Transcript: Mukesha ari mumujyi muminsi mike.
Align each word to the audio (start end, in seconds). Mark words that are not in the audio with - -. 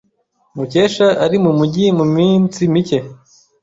Mukesha 0.55 1.07
ari 1.23 1.37
mumujyi 1.43 1.85
muminsi 1.97 2.59
mike. 2.73 2.99